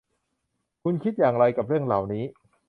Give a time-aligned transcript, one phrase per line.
[0.83, 2.23] คุณคิดอย่างไรกับเรื่องเหล่านี้